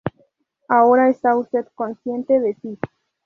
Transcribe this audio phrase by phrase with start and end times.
[0.67, 2.79] Ahora está usted consciente de sí.